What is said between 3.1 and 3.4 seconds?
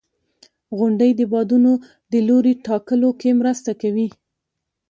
کې